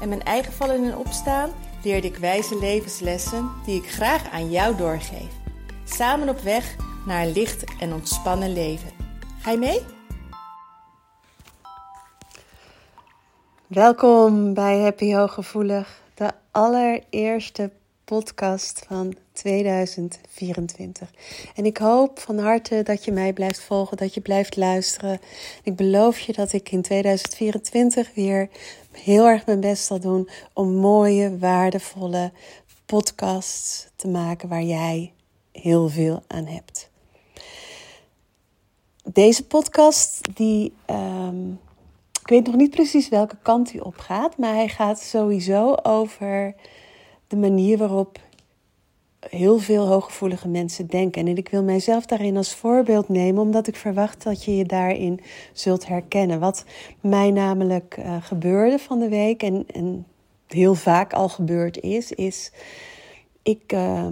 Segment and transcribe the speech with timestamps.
[0.00, 1.50] en mijn eigen vallen en opstaan
[1.82, 5.32] leerde ik wijze levenslessen die ik graag aan jou doorgeef.
[5.84, 8.90] Samen op weg naar een licht en ontspannen leven.
[9.40, 9.80] Ga je mee?
[13.66, 17.70] Welkom bij Happy Hooggevoelig, de allereerste
[18.04, 21.10] podcast van 2024.
[21.54, 25.20] En ik hoop van harte dat je mij blijft volgen, dat je blijft luisteren.
[25.62, 28.48] Ik beloof je dat ik in 2024 weer
[28.98, 32.32] heel erg mijn best zal doen om mooie, waardevolle
[32.86, 35.12] podcasts te maken waar jij
[35.52, 36.90] heel veel aan hebt.
[39.04, 41.60] Deze podcast, die, um,
[42.20, 46.54] ik weet nog niet precies welke kant hij op gaat, maar hij gaat sowieso over
[47.26, 48.18] de manier waarop
[49.20, 51.26] heel veel hooggevoelige mensen denken.
[51.26, 55.20] En ik wil mijzelf daarin als voorbeeld nemen, omdat ik verwacht dat je je daarin
[55.52, 56.40] zult herkennen.
[56.40, 56.64] Wat
[57.00, 60.06] mij namelijk uh, gebeurde van de week en, en
[60.46, 62.52] heel vaak al gebeurd is, is
[63.42, 63.72] ik.
[63.72, 64.06] Uh,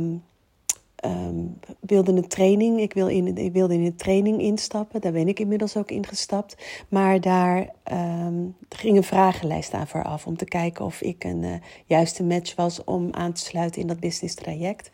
[1.05, 2.81] um, wilde een training.
[2.81, 5.01] Ik, wil in, wilde in een training instappen.
[5.01, 6.57] Daar ben ik inmiddels ook ingestapt.
[6.89, 10.27] Maar daar um, ging een vragenlijst aan vooraf.
[10.27, 11.55] Om te kijken of ik een uh,
[11.87, 14.91] juiste match was om aan te sluiten in dat business traject.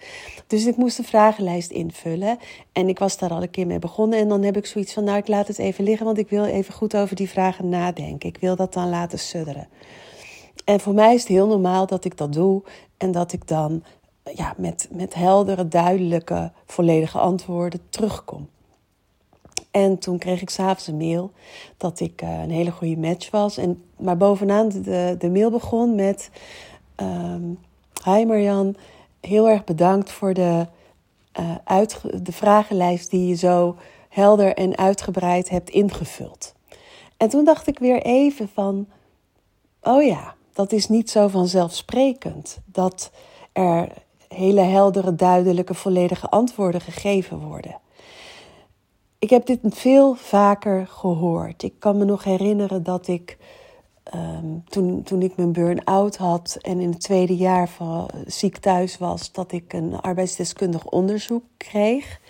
[0.47, 2.39] Dus ik moest een vragenlijst invullen.
[2.73, 4.19] En ik was daar al een keer mee begonnen.
[4.19, 6.07] En dan heb ik zoiets van: Nou, ik laat het even liggen.
[6.07, 8.29] Want ik wil even goed over die vragen nadenken.
[8.29, 9.69] Ik wil dat dan laten sudderen.
[10.65, 12.63] En voor mij is het heel normaal dat ik dat doe.
[12.97, 13.83] En dat ik dan
[14.35, 18.49] ja, met, met heldere, duidelijke, volledige antwoorden terugkom.
[19.71, 21.33] En toen kreeg ik s'avonds een mail
[21.77, 23.57] dat ik uh, een hele goede match was.
[23.57, 26.31] En, maar bovenaan de, de mail begon met...
[26.97, 27.59] Um,
[28.05, 28.77] Hi Marjan,
[29.21, 30.67] heel erg bedankt voor de,
[31.41, 33.77] uh, uit, de vragenlijst die je zo
[34.09, 36.55] helder en uitgebreid hebt ingevuld.
[37.17, 38.89] En toen dacht ik weer even van...
[39.83, 42.59] Oh ja, dat is niet zo vanzelfsprekend.
[42.65, 43.11] Dat
[43.53, 43.89] er
[44.35, 47.79] hele heldere, duidelijke, volledige antwoorden gegeven worden.
[49.19, 51.63] Ik heb dit veel vaker gehoord.
[51.63, 53.39] Ik kan me nog herinneren dat ik
[54.15, 58.99] um, toen, toen ik mijn burn-out had en in het tweede jaar van ziek thuis
[58.99, 62.21] was, dat ik een arbeidsdeskundig onderzoek kreeg.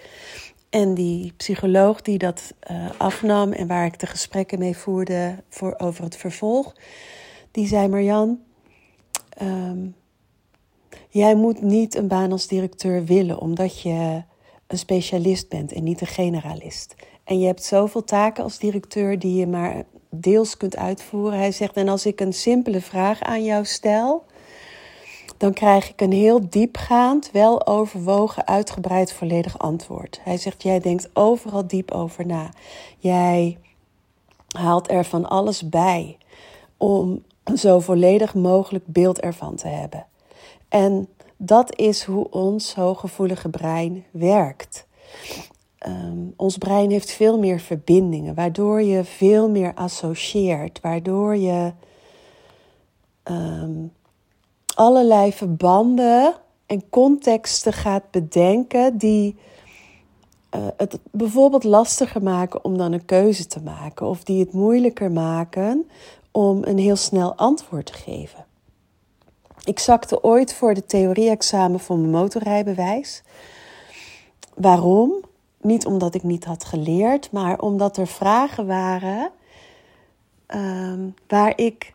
[0.71, 5.75] En die psycholoog die dat uh, afnam en waar ik de gesprekken mee voerde voor,
[5.79, 6.75] over het vervolg,
[7.51, 8.39] die zei: Marjan,
[9.43, 9.95] um,
[11.13, 14.23] Jij moet niet een baan als directeur willen omdat je
[14.67, 16.95] een specialist bent en niet een generalist.
[17.25, 21.39] En je hebt zoveel taken als directeur die je maar deels kunt uitvoeren.
[21.39, 24.25] Hij zegt: En als ik een simpele vraag aan jou stel,
[25.37, 30.21] dan krijg ik een heel diepgaand, wel overwogen, uitgebreid, volledig antwoord.
[30.23, 32.51] Hij zegt: Jij denkt overal diep over na.
[32.99, 33.59] Jij
[34.49, 36.17] haalt er van alles bij
[36.77, 37.23] om
[37.55, 40.07] zo volledig mogelijk beeld ervan te hebben.
[40.71, 44.87] En dat is hoe ons hooggevoelige brein werkt.
[45.87, 51.73] Um, ons brein heeft veel meer verbindingen, waardoor je veel meer associeert, waardoor je
[53.25, 53.93] um,
[54.75, 56.35] allerlei verbanden
[56.67, 59.37] en contexten gaat bedenken die
[60.57, 65.11] uh, het bijvoorbeeld lastiger maken om dan een keuze te maken, of die het moeilijker
[65.11, 65.89] maken
[66.31, 68.45] om een heel snel antwoord te geven.
[69.65, 73.23] Ik zakte ooit voor de theorie-examen voor mijn motorrijbewijs.
[74.55, 75.13] Waarom?
[75.61, 79.31] Niet omdat ik niet had geleerd, maar omdat er vragen waren
[80.47, 81.95] ehm, waar ik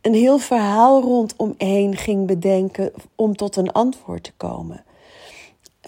[0.00, 4.84] een heel verhaal rondomheen ging bedenken om tot een antwoord te komen.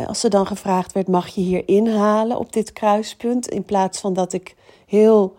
[0.06, 3.48] Als er dan gevraagd werd, mag je hier inhalen op dit kruispunt?
[3.48, 5.36] In plaats van dat ik heel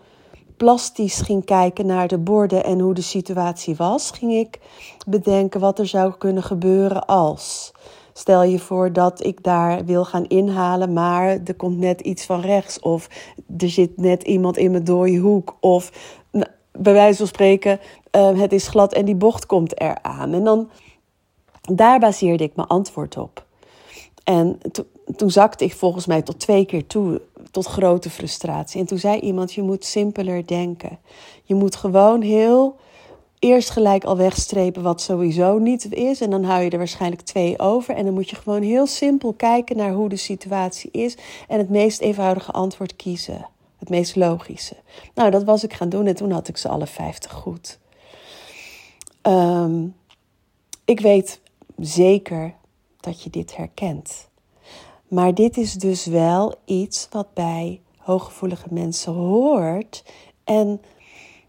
[0.56, 4.60] plastisch ging kijken naar de borden en hoe de situatie was, ging ik
[5.06, 7.72] bedenken wat er zou kunnen gebeuren als.
[8.12, 12.40] Stel je voor dat ik daar wil gaan inhalen, maar er komt net iets van
[12.40, 12.80] rechts.
[12.80, 13.08] Of
[13.58, 15.56] er zit net iemand in mijn dode hoek.
[15.60, 15.92] Of
[16.30, 17.80] nou, bij wijze van spreken,
[18.16, 20.32] uh, het is glad en die bocht komt eraan.
[20.32, 20.70] En dan,
[21.60, 23.44] daar baseerde ik mijn antwoord op.
[24.24, 24.58] En
[25.16, 27.20] toen zakte ik volgens mij tot twee keer toe,
[27.56, 28.80] tot grote frustratie.
[28.80, 30.98] En toen zei iemand: Je moet simpeler denken.
[31.42, 32.76] Je moet gewoon heel
[33.38, 36.20] eerst gelijk al wegstrepen wat sowieso niet is.
[36.20, 37.94] En dan hou je er waarschijnlijk twee over.
[37.94, 41.16] En dan moet je gewoon heel simpel kijken naar hoe de situatie is.
[41.48, 43.46] En het meest eenvoudige antwoord kiezen.
[43.78, 44.76] Het meest logische.
[45.14, 47.78] Nou, dat was ik gaan doen en toen had ik ze alle 50 goed.
[49.22, 49.94] Um,
[50.84, 51.40] ik weet
[51.76, 52.54] zeker
[53.00, 54.28] dat je dit herkent.
[55.08, 60.04] Maar dit is dus wel iets wat bij hooggevoelige mensen hoort.
[60.44, 60.80] En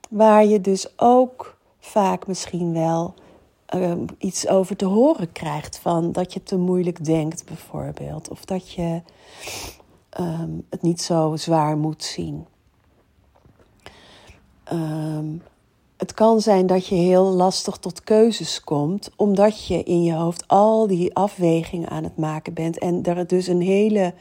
[0.10, 3.14] waar je dus ook vaak misschien wel
[3.76, 5.78] um, iets over te horen krijgt.
[5.78, 8.30] Van dat je te moeilijk denkt, bijvoorbeeld.
[8.30, 9.02] Of dat je
[10.20, 12.46] um, het niet zo zwaar moet zien.
[14.74, 15.42] Um,
[15.98, 20.48] het kan zijn dat je heel lastig tot keuzes komt, omdat je in je hoofd
[20.48, 24.14] al die afwegingen aan het maken bent en er dus een, hele,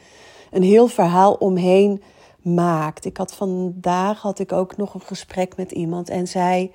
[0.51, 2.01] een heel verhaal omheen
[2.41, 3.05] maakt.
[3.05, 6.71] Ik had vandaag had ik ook nog een gesprek met iemand en zij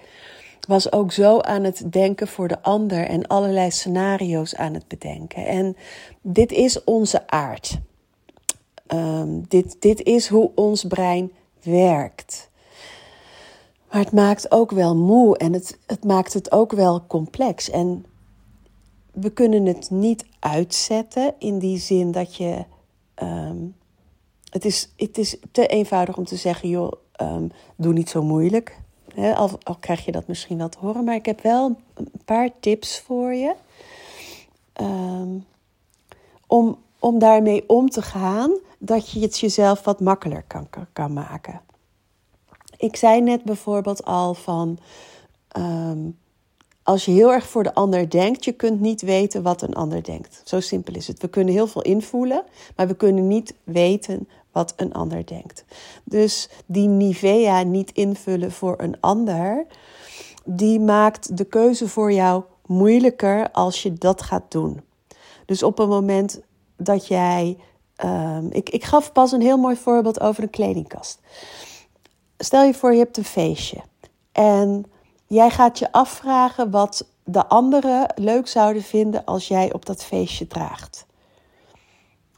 [0.68, 5.46] was ook zo aan het denken voor de ander en allerlei scenario's aan het bedenken.
[5.46, 5.76] En
[6.20, 7.78] dit is onze aard.
[8.94, 11.32] Um, dit, dit is hoe ons brein
[11.62, 12.50] werkt.
[13.92, 17.70] Maar het maakt ook wel moe en het, het maakt het ook wel complex.
[17.70, 18.04] En
[19.12, 22.64] we kunnen het niet uitzetten in die zin dat je.
[23.22, 23.74] Um,
[24.50, 28.78] het, is, het is te eenvoudig om te zeggen: joh, um, doe niet zo moeilijk.
[29.34, 31.04] al, krijg je dat misschien wel te horen.
[31.04, 33.54] Maar ik heb wel een paar tips voor je.
[34.80, 35.44] Um,
[36.46, 41.60] om, om daarmee om te gaan, dat je het jezelf wat makkelijker kan, kan maken
[42.82, 44.78] ik zei net bijvoorbeeld al van.
[45.48, 45.98] Ehm,
[46.82, 50.02] als je heel erg voor de ander denkt, je kunt niet weten wat een ander
[50.02, 50.42] denkt.
[50.44, 51.20] Zo simpel is het.
[51.20, 52.44] We kunnen heel veel invoelen,
[52.76, 55.64] maar we kunnen niet weten wat een ander denkt.
[56.04, 59.66] Dus die Nivea niet invullen voor een ander,
[60.44, 64.80] die maakt de keuze voor jou moeilijker als je dat gaat doen.
[65.46, 66.40] Dus op een moment
[66.76, 67.56] dat jij.
[68.04, 71.20] Um, ik, ik gaf pas een heel mooi voorbeeld over een kledingkast
[72.44, 73.80] stel je voor je hebt een feestje
[74.32, 74.84] en
[75.26, 80.46] jij gaat je afvragen wat de anderen leuk zouden vinden als jij op dat feestje
[80.46, 81.06] draagt.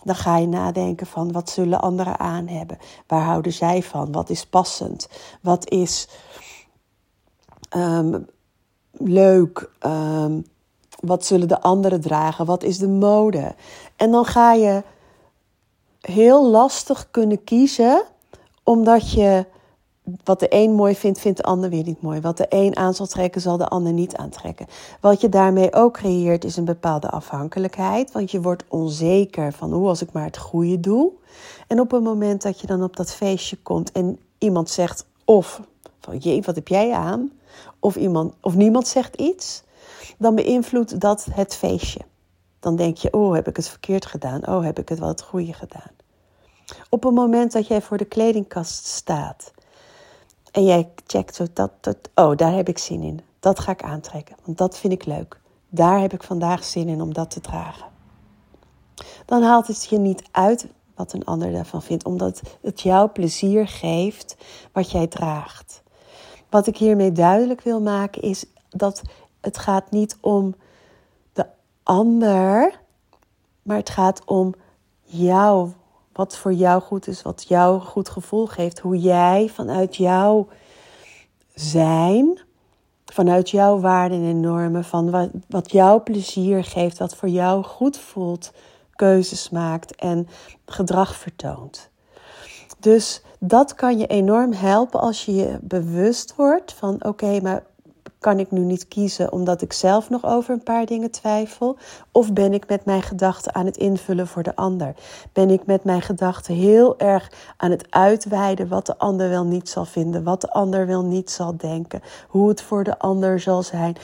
[0.04, 2.78] Dan ga je nadenken van wat zullen anderen aan hebben?
[3.06, 4.12] Waar houden zij van?
[4.12, 5.08] Wat is passend?
[5.42, 6.08] Wat is
[7.76, 8.26] um,
[8.90, 9.70] leuk?
[9.86, 10.46] Um,
[11.00, 12.46] wat zullen de anderen dragen?
[12.46, 13.54] Wat is de mode?
[13.96, 14.82] En dan ga je
[16.00, 18.02] heel lastig kunnen kiezen,
[18.62, 19.46] omdat je
[20.24, 22.20] wat de een mooi vindt, vindt de ander weer niet mooi.
[22.20, 24.66] Wat de een aan zal trekken, zal de ander niet aantrekken.
[25.00, 28.12] Wat je daarmee ook creëert, is een bepaalde afhankelijkheid.
[28.12, 31.12] Want je wordt onzeker van hoe als ik maar het goede doe.
[31.66, 35.60] En op het moment dat je dan op dat feestje komt en iemand zegt of
[36.00, 37.32] van jee, wat heb jij aan?
[37.78, 39.62] Of, iemand, of niemand zegt iets,
[40.18, 42.00] dan beïnvloedt dat het feestje.
[42.60, 44.48] Dan denk je, oh, heb ik het verkeerd gedaan?
[44.48, 45.90] Oh, heb ik het wel het goede gedaan?
[46.88, 49.52] Op het moment dat jij voor de kledingkast staat
[50.54, 53.20] en jij checkt zo dat, dat, oh, daar heb ik zin in.
[53.40, 55.40] Dat ga ik aantrekken, want dat vind ik leuk.
[55.68, 57.86] Daar heb ik vandaag zin in om dat te dragen.
[59.24, 63.68] Dan haalt het je niet uit wat een ander daarvan vindt, omdat het jou plezier
[63.68, 64.36] geeft
[64.72, 65.82] wat jij draagt.
[66.50, 69.02] Wat ik hiermee duidelijk wil maken is dat
[69.40, 70.54] het gaat niet om
[71.32, 71.46] de
[71.82, 72.80] ander,
[73.62, 74.54] maar het gaat om
[75.02, 75.70] jou
[76.14, 78.78] wat voor jou goed is, wat jou goed gevoel geeft.
[78.78, 80.49] Hoe jij vanuit jouw
[81.54, 82.40] zijn,
[83.04, 87.99] vanuit jouw waarden en normen, van wat, wat jou plezier geeft, wat voor jou goed
[87.99, 88.52] voelt,
[88.97, 90.28] keuzes maakt en
[90.66, 91.90] gedrag vertoont.
[92.78, 97.62] Dus dat kan je enorm helpen als je je bewust wordt van oké, maar
[98.25, 101.76] kan ik nu niet kiezen omdat ik zelf nog over een paar dingen twijfel?
[102.12, 104.95] Of ben ik met mijn gedachten aan het invullen voor de ander?
[105.33, 109.69] Ben ik met mijn gedachten heel erg aan het uitweiden wat de ander wel niet
[109.69, 113.62] zal vinden, wat de ander wel niet zal denken, hoe het voor de ander zal
[113.62, 113.97] zijn?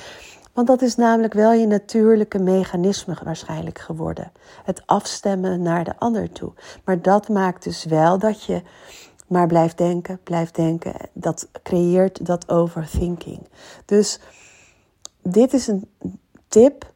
[0.52, 4.32] Want dat is namelijk wel je natuurlijke mechanisme waarschijnlijk geworden.
[4.64, 6.52] Het afstemmen naar de ander toe.
[6.84, 8.62] Maar dat maakt dus wel dat je
[9.30, 10.94] maar blijf denken, blijf denken.
[11.12, 13.48] Dat creëert dat overthinking.
[13.84, 14.20] Dus
[15.22, 15.90] dit is een
[16.48, 16.92] tip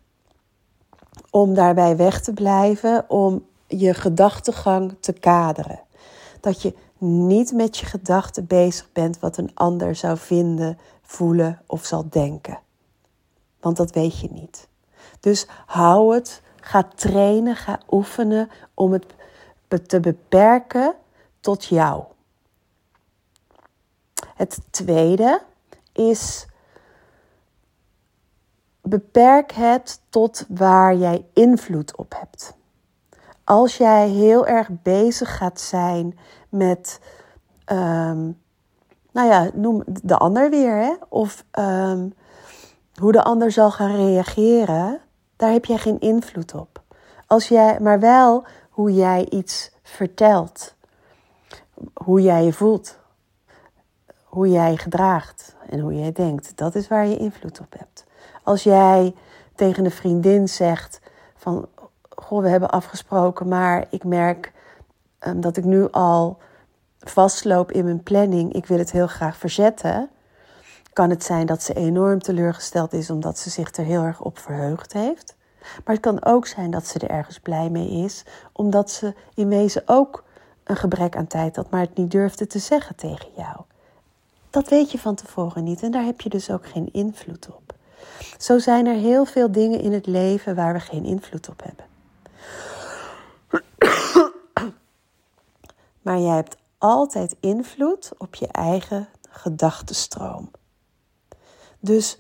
[1.31, 5.81] om daarbij weg te blijven, om je gedachtegang te kaderen.
[6.41, 11.85] Dat je niet met je gedachten bezig bent wat een ander zou vinden, voelen of
[11.85, 12.59] zal denken.
[13.61, 14.69] Want dat weet je niet.
[15.21, 19.07] Dus hou het, ga trainen, ga oefenen om het
[19.89, 20.95] te beperken
[21.41, 22.05] tot jou.
[24.35, 25.43] Het tweede
[25.93, 26.47] is
[28.83, 32.57] beperk het tot waar jij invloed op hebt.
[33.45, 37.01] Als jij heel erg bezig gaat zijn met,
[37.65, 38.31] ehm,
[39.13, 40.95] nou ja, noem de ander weer, hè?
[41.09, 42.09] of ehm,
[43.01, 45.01] hoe de ander zal gaan reageren,
[45.37, 46.83] daar heb jij geen invloed op.
[47.27, 50.75] Als jij, maar wel hoe jij iets vertelt,
[51.95, 52.99] hoe jij je voelt,
[54.35, 56.57] hoe jij gedraagt en hoe jij denkt.
[56.57, 58.05] Dat is waar je invloed op hebt.
[58.43, 59.15] Als jij
[59.55, 61.01] tegen een vriendin zegt
[61.37, 61.69] van,
[62.09, 64.53] goh, we hebben afgesproken, maar ik merk
[65.27, 66.39] um, dat ik nu al
[67.01, 68.53] vastloop in mijn planning.
[68.53, 70.11] Ik wil het heel graag verzetten.
[70.93, 74.39] Kan het zijn dat ze enorm teleurgesteld is omdat ze zich er heel erg op
[74.39, 75.37] verheugd heeft.
[75.85, 79.49] Maar het kan ook zijn dat ze er ergens blij mee is, omdat ze in
[79.49, 80.25] wezen ook
[80.65, 83.57] een gebrek aan tijd had, maar het niet durfde te zeggen tegen jou.
[84.55, 87.75] Dat weet je van tevoren niet en daar heb je dus ook geen invloed op.
[88.39, 91.85] Zo zijn er heel veel dingen in het leven waar we geen invloed op hebben.
[96.03, 100.51] Maar jij hebt altijd invloed op je eigen gedachtenstroom.
[101.81, 102.19] Dus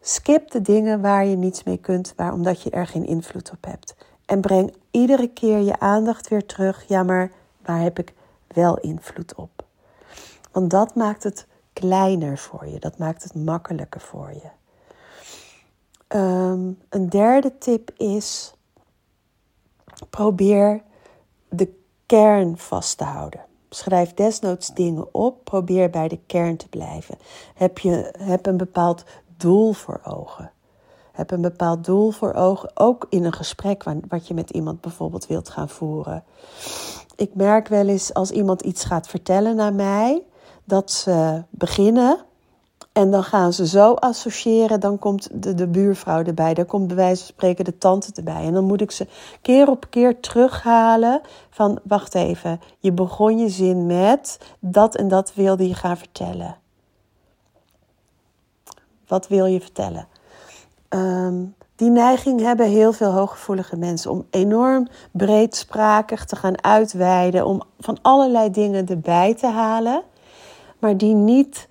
[0.00, 3.64] skip de dingen waar je niets mee kunt, waar, omdat je er geen invloed op
[3.64, 3.94] hebt.
[4.26, 6.88] En breng iedere keer je aandacht weer terug.
[6.88, 7.32] Ja, maar
[7.62, 8.14] waar heb ik
[8.46, 9.61] wel invloed op?
[10.52, 12.78] Want dat maakt het kleiner voor je.
[12.78, 14.50] Dat maakt het makkelijker voor je.
[16.18, 18.54] Um, een derde tip is:
[20.10, 20.82] probeer
[21.48, 23.40] de kern vast te houden.
[23.70, 25.44] Schrijf desnoods dingen op.
[25.44, 27.18] Probeer bij de kern te blijven.
[27.54, 29.04] Heb, je, heb een bepaald
[29.36, 30.52] doel voor ogen.
[31.12, 35.26] Heb een bepaald doel voor ogen, ook in een gesprek wat je met iemand bijvoorbeeld
[35.26, 36.24] wilt gaan voeren.
[37.16, 40.22] Ik merk wel eens als iemand iets gaat vertellen naar mij,
[40.64, 42.18] dat ze beginnen
[42.92, 46.96] en dan gaan ze zo associëren, dan komt de, de buurvrouw erbij, dan komt bij
[46.96, 48.44] wijze van spreken de tante erbij.
[48.44, 49.06] En dan moet ik ze
[49.42, 55.34] keer op keer terughalen van, wacht even, je begon je zin met dat en dat
[55.34, 56.56] wilde je gaan vertellen.
[59.06, 60.06] Wat wil je vertellen?
[60.88, 61.44] Ehm,
[61.76, 67.98] die neiging hebben heel veel hooggevoelige mensen om enorm breedsprakig te gaan uitweiden, om van
[68.02, 70.02] allerlei dingen erbij te halen,
[70.82, 71.68] maar die niet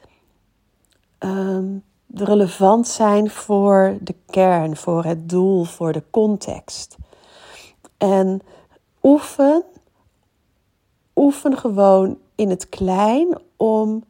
[1.19, 6.97] um, relevant zijn voor de kern, voor het doel, voor de context.
[7.97, 8.41] En
[9.03, 9.63] oefen,
[11.15, 14.03] oefen gewoon in het klein om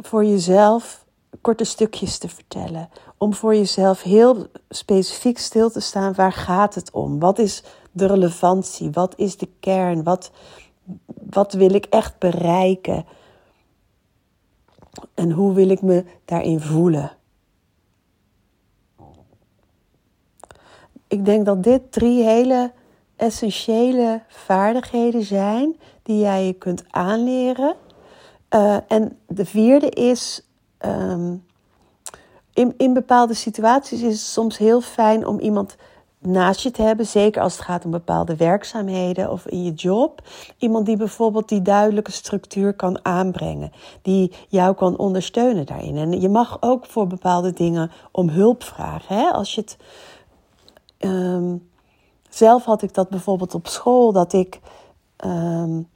[0.00, 1.04] voor jezelf
[1.40, 2.88] korte stukjes te vertellen.
[3.18, 7.18] Om voor jezelf heel specifiek stil te staan, waar gaat het om?
[7.18, 8.90] Wat is de relevantie?
[8.90, 10.02] Wat is de kern?
[10.02, 10.30] Wat,
[11.30, 13.06] wat wil ik echt bereiken?
[15.14, 17.12] En hoe wil ik me daarin voelen?
[21.08, 22.72] Ik denk dat dit drie hele
[23.16, 27.76] essentiële vaardigheden zijn die jij je kunt aanleren.
[28.54, 30.46] Uh, en de vierde is
[30.86, 31.44] um,
[32.58, 35.76] in, in bepaalde situaties is het soms heel fijn om iemand
[36.18, 40.22] naast je te hebben, zeker als het gaat om bepaalde werkzaamheden of in je job.
[40.58, 43.72] Iemand die bijvoorbeeld die duidelijke structuur kan aanbrengen,
[44.02, 45.96] die jou kan ondersteunen daarin.
[45.96, 49.16] En je mag ook voor bepaalde dingen om hulp vragen.
[49.16, 49.30] Hè?
[49.30, 49.76] Als je het.
[50.98, 51.68] Um,
[52.30, 54.60] zelf had ik dat bijvoorbeeld op school, dat ik.
[55.24, 55.88] Um,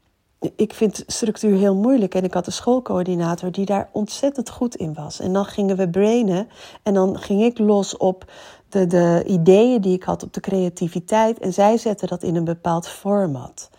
[0.56, 2.14] ik vind structuur heel moeilijk.
[2.14, 5.20] En ik had een schoolcoördinator die daar ontzettend goed in was.
[5.20, 6.48] En dan gingen we brainen.
[6.82, 8.24] En dan ging ik los op
[8.72, 11.38] de, de ideeën die ik had, op de creativiteit.
[11.38, 13.70] En zij zetten dat in een bepaald format.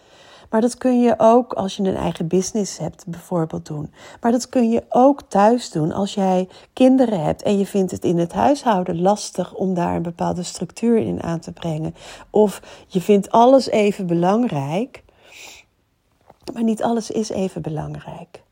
[0.50, 3.94] Maar dat kun je ook als je een eigen business hebt, bijvoorbeeld doen.
[4.22, 8.04] Maar dat kun je ook thuis doen als jij kinderen hebt en je vindt het
[8.04, 11.96] in het huishouden lastig om daar een bepaalde structuur in aan te brengen.
[12.30, 15.04] Of je vindt alles even belangrijk.
[16.54, 18.44] Maar niet alles is even belangrijk.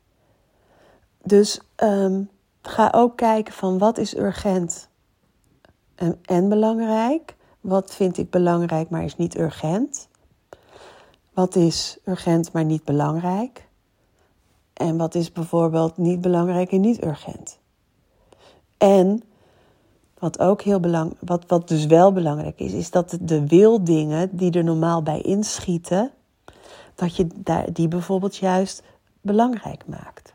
[1.23, 2.29] Dus um,
[2.61, 4.89] ga ook kijken van wat is urgent
[6.25, 7.35] en, belangrijk.
[7.61, 10.09] Wat vind ik belangrijk, maar is niet urgent?
[11.33, 13.67] Wat is urgent, maar niet belangrijk?
[14.73, 17.59] En wat is bijvoorbeeld niet belangrijk en niet urgent?
[18.77, 19.23] En
[20.19, 24.51] wat ook heel belangrijk, wat, wat dus wel belangrijk is, is dat de wildingen die
[24.51, 26.11] er normaal bij inschieten,
[26.95, 27.27] dat je
[27.73, 28.83] die bijvoorbeeld juist
[29.21, 30.33] belangrijk maakt.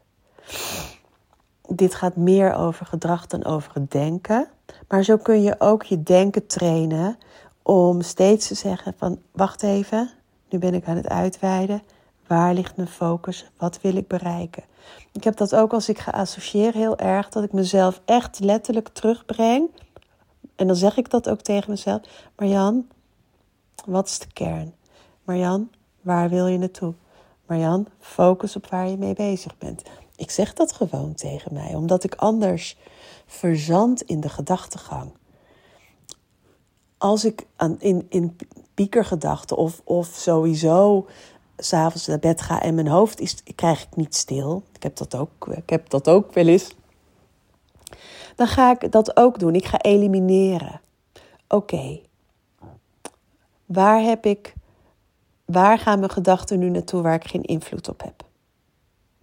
[1.69, 4.49] Dit gaat meer over gedrag dan over het denken.
[4.89, 7.19] Maar zo kun je ook je denken trainen
[7.63, 10.11] om steeds te zeggen van wacht even,
[10.49, 11.83] nu ben ik aan het uitweiden.
[12.27, 13.51] Waar ligt mijn focus?
[13.59, 14.63] Wat wil ik bereiken?
[15.13, 18.89] Ik heb dat ook als ik ga associëren heel erg, dat ik mezelf echt letterlijk
[18.89, 19.69] terugbreng
[20.57, 22.01] En dan zeg ik dat ook tegen mezelf.
[22.37, 22.89] Marjan,
[23.87, 24.75] wat is de kern?
[25.25, 26.95] Marjan, waar wil je naartoe?
[27.47, 29.83] Marjan, focus op waar je mee bezig bent.
[30.17, 32.77] Ik zeg dat gewoon tegen mij, omdat ik anders
[33.27, 35.13] verzand in de gedachtegang.
[36.99, 38.37] Als ik aan, in, in
[38.75, 41.07] piekergedachten of, of sowieso
[41.57, 44.63] s'avonds naar bed ga en mijn hoofd is, krijg ik niet stil.
[44.73, 46.75] Ik heb dat ook, ik heb dat ook wel eens.
[48.37, 49.55] Dan ga ik dat ook doen.
[49.55, 50.81] Ik ga elimineren.
[51.49, 52.01] Oké.
[53.67, 54.55] Waar heb ik,
[55.45, 58.25] waar gaan mijn gedachten nu naartoe waar ik geen invloed op heb?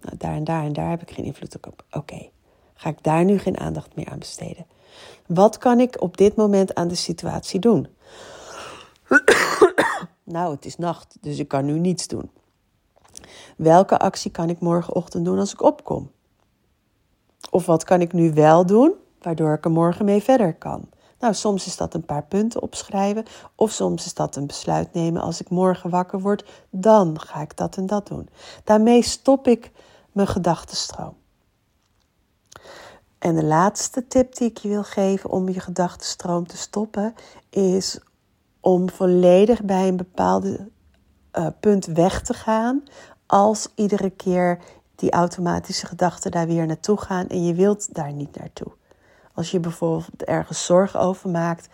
[0.00, 1.84] Nou, daar en daar en daar heb ik geen invloed op.
[1.90, 2.28] Oké.
[2.74, 4.66] Ga ik daar nu geen aandacht meer aan besteden?
[5.26, 7.88] Wat kan ik op dit moment aan de situatie doen?
[10.24, 12.30] nou, het is nacht, dus ik kan nu niets doen.
[13.56, 16.10] Welke actie kan ik morgenochtend doen als ik opkom?
[17.50, 20.88] Of wat kan ik nu wel doen, waardoor ik er morgen mee verder kan?
[21.18, 25.22] Nou, soms is dat een paar punten opschrijven, of soms is dat een besluit nemen.
[25.22, 28.28] Als ik morgen wakker word, dan ga ik dat en dat doen.
[28.64, 29.70] Daarmee stop ik
[30.12, 31.14] mijn gedachtenstroom.
[33.18, 37.14] En de laatste tip die ik je wil geven om je gedachtenstroom te stoppen,
[37.50, 37.98] is
[38.60, 40.68] om volledig bij een bepaalde
[41.32, 42.82] uh, punt weg te gaan.
[43.26, 44.58] Als iedere keer
[44.94, 48.72] die automatische gedachten daar weer naartoe gaan en je wilt daar niet naartoe.
[49.34, 51.68] Als je bijvoorbeeld ergens zorgen over maakt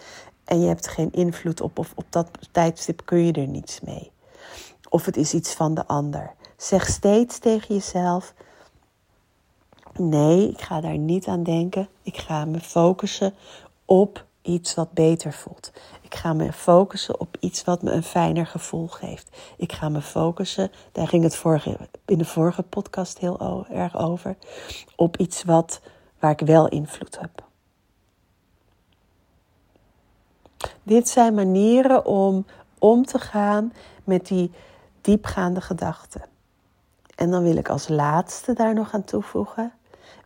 [0.44, 4.12] en je hebt geen invloed op of op dat tijdstip kun je er niets mee.
[4.88, 6.34] Of het is iets van de ander.
[6.56, 8.34] Zeg steeds tegen jezelf:
[9.98, 11.88] nee, ik ga daar niet aan denken.
[12.02, 13.34] Ik ga me focussen
[13.84, 15.72] op iets wat beter voelt.
[16.00, 19.36] Ik ga me focussen op iets wat me een fijner gevoel geeft.
[19.56, 24.36] Ik ga me focussen, daar ging het vorige, in de vorige podcast heel erg over,
[24.96, 25.80] op iets wat,
[26.18, 27.48] waar ik wel invloed heb.
[30.82, 32.46] Dit zijn manieren om
[32.80, 33.72] om te gaan
[34.04, 34.50] met die
[35.00, 36.22] diepgaande gedachten.
[37.14, 39.72] En dan wil ik als laatste daar nog aan toevoegen: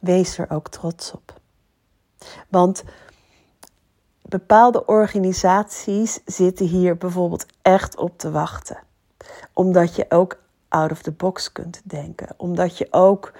[0.04, 1.40] wees er ook trots op.
[2.48, 2.84] Want
[4.22, 8.78] bepaalde organisaties zitten hier bijvoorbeeld echt op te wachten.
[9.52, 10.38] Omdat je ook
[10.68, 12.34] out of the box kunt denken.
[12.36, 13.32] Omdat je ook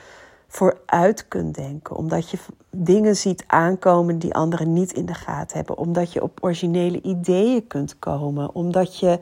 [0.48, 1.96] vooruit kunt denken.
[1.96, 2.38] Omdat je
[2.70, 5.78] dingen ziet aankomen die anderen niet in de gaten hebben.
[5.78, 8.54] Omdat je op originele ideeën kunt komen.
[8.54, 9.20] Omdat je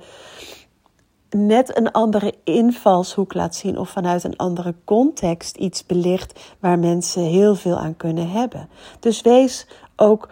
[1.33, 7.23] net een andere invalshoek laat zien of vanuit een andere context iets belicht waar mensen
[7.23, 8.68] heel veel aan kunnen hebben.
[9.01, 9.66] Dus wees
[9.97, 10.29] ook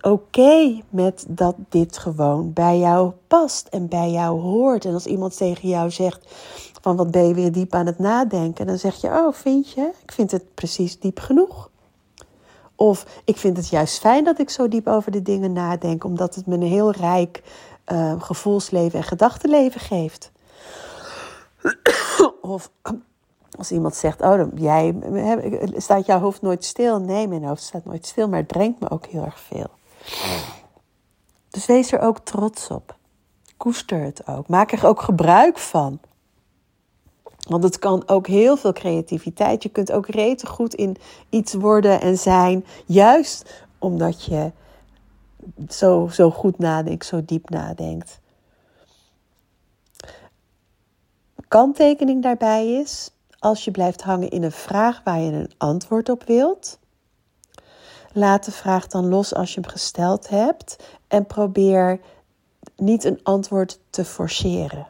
[0.00, 4.84] oké met dat dit gewoon bij jou past en bij jou hoort.
[4.84, 6.34] En als iemand tegen jou zegt
[6.80, 9.90] van wat ben je weer diep aan het nadenken, dan zeg je, oh vind je,
[10.02, 11.70] ik vind het precies diep genoeg.
[12.74, 16.34] Of ik vind het juist fijn dat ik zo diep over de dingen nadenk, omdat
[16.34, 17.42] het me een heel rijk
[17.92, 20.32] uh, gevoelsleven en gedachtenleven geeft.
[22.40, 22.70] of
[23.58, 24.94] als iemand zegt, oh, jij,
[25.76, 27.00] staat jouw hoofd nooit stil?
[27.00, 29.70] Nee, mijn hoofd staat nooit stil, maar het brengt me ook heel erg veel.
[31.50, 32.96] Dus wees er ook trots op.
[33.56, 34.48] Koester het ook.
[34.48, 36.00] Maak er ook gebruik van.
[37.48, 39.62] Want het kan ook heel veel creativiteit.
[39.62, 40.96] Je kunt ook rete goed in
[41.28, 42.64] iets worden en zijn.
[42.86, 44.52] Juist omdat je
[45.68, 48.20] zo, zo goed nadenkt, zo diep nadenkt.
[51.48, 56.24] Kanttekening daarbij is, als je blijft hangen in een vraag waar je een antwoord op
[56.24, 56.78] wilt,
[58.12, 60.76] laat de vraag dan los als je hem gesteld hebt
[61.08, 62.00] en probeer
[62.76, 64.86] niet een antwoord te forceren.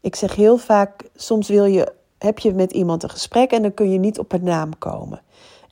[0.00, 3.74] Ik zeg heel vaak, soms wil je, heb je met iemand een gesprek en dan
[3.74, 5.22] kun je niet op een naam komen.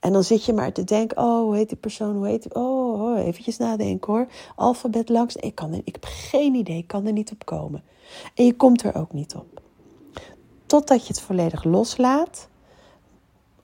[0.01, 2.55] En dan zit je maar te denken, oh, hoe heet die persoon, hoe heet die?
[2.55, 4.27] Oh, oh eventjes nadenken hoor.
[4.57, 7.83] Alfabet langs, ik, kan er, ik heb geen idee, ik kan er niet op komen.
[8.35, 9.61] En je komt er ook niet op.
[10.67, 12.49] Totdat je het volledig loslaat,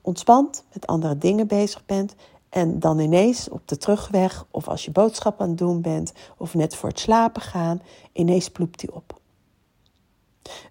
[0.01, 2.15] ontspant, met andere dingen bezig bent
[2.49, 6.53] en dan ineens op de terugweg, of als je boodschap aan het doen bent, of
[6.53, 9.19] net voor het slapen gaan, ineens ploept die op.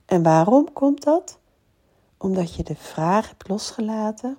[0.07, 1.39] En waarom komt dat?
[2.19, 4.39] Omdat je de vraag hebt losgelaten,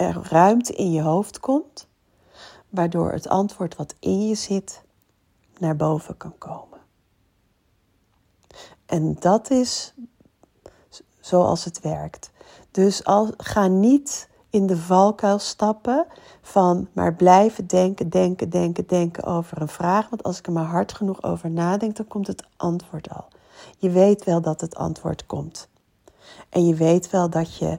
[0.00, 1.88] er ruimte in je hoofd komt,
[2.68, 4.82] waardoor het antwoord wat in je zit
[5.58, 6.78] naar boven kan komen.
[8.86, 9.94] En dat is
[11.20, 12.30] zoals het werkt.
[12.70, 16.06] Dus al, ga niet in de valkuil stappen
[16.42, 20.08] van maar blijven denken, denken, denken, denken over een vraag.
[20.08, 23.28] Want als ik er maar hard genoeg over nadenk, dan komt het antwoord al.
[23.78, 25.68] Je weet wel dat het antwoord komt.
[26.48, 27.78] En je weet wel dat je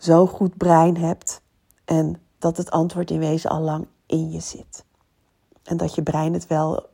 [0.00, 1.40] zo'n goed brein hebt
[1.84, 4.84] en dat het antwoord in wezen al lang in je zit.
[5.62, 6.88] En dat je brein het wel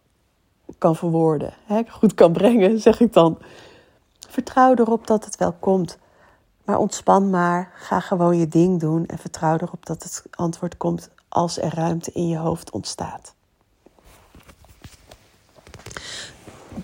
[0.79, 3.39] kan verwoorden, hè, goed kan brengen, zeg ik dan.
[4.29, 5.99] Vertrouw erop dat het wel komt.
[6.65, 11.11] Maar ontspan maar, ga gewoon je ding doen en vertrouw erop dat het antwoord komt
[11.29, 13.35] als er ruimte in je hoofd ontstaat.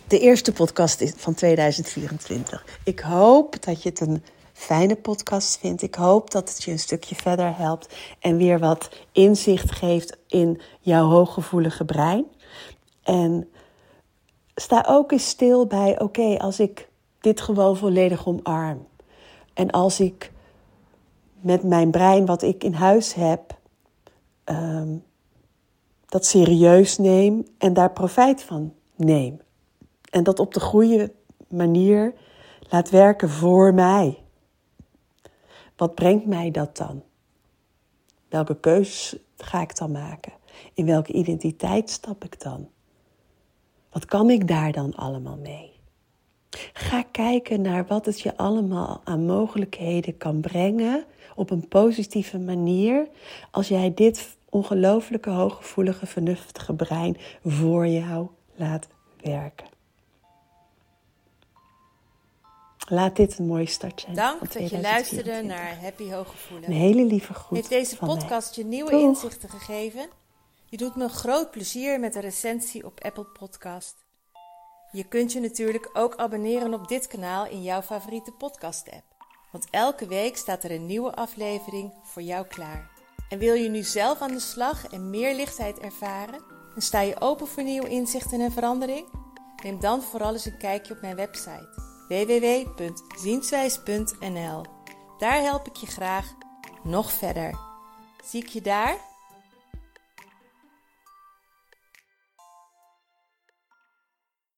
[0.06, 2.64] De eerste podcast van 2024.
[2.84, 4.24] Ik hoop dat je het een
[4.62, 5.82] fijne podcast vindt.
[5.82, 10.60] Ik hoop dat het je een stukje verder helpt en weer wat inzicht geeft in
[10.80, 12.24] jouw hooggevoelige brein.
[13.02, 13.48] En
[14.54, 16.88] sta ook eens stil bij: oké, als ik
[17.20, 18.86] dit gewoon volledig omarm.
[19.54, 20.32] En als ik
[21.40, 23.58] met mijn brein, wat ik in huis heb,
[24.44, 24.96] ehm,
[26.06, 29.40] dat serieus neem en daar profijt van neem.
[30.10, 31.12] En dat op de goede
[31.48, 32.14] manier
[32.70, 34.21] laat werken voor mij.
[35.82, 37.02] Wat brengt mij dat dan?
[38.28, 40.32] Welke keuzes ga ik dan maken?
[40.74, 42.68] In welke identiteit stap ik dan?
[43.90, 45.72] Wat kan ik daar dan allemaal mee?
[46.72, 53.08] Ga kijken naar wat het je allemaal aan mogelijkheden kan brengen op een positieve manier
[53.50, 58.88] als jij dit ongelooflijke hooggevoelige vernuftige brein voor jou laat
[59.22, 59.71] werken.
[62.88, 64.14] Laat dit een mooie start zijn.
[64.14, 66.68] Dank dat je luisterde naar Happy Hooggevoelig.
[66.68, 67.58] Een hele lieve groet.
[67.58, 70.08] Heeft deze podcast je nieuwe inzichten gegeven?
[70.66, 73.94] Je doet me een groot plezier met een recensie op Apple Podcast.
[74.92, 79.04] Je kunt je natuurlijk ook abonneren op dit kanaal in jouw favoriete podcast-app.
[79.52, 82.90] Want elke week staat er een nieuwe aflevering voor jou klaar.
[83.28, 86.40] En wil je nu zelf aan de slag en meer lichtheid ervaren?
[86.74, 89.06] En sta je open voor nieuwe inzichten en verandering?
[89.62, 94.64] Neem dan vooral eens een kijkje op mijn website www.zienswijs.nl.
[95.18, 96.34] Daar help ik je graag
[96.82, 97.58] nog verder.
[98.24, 99.11] Zie ik je daar?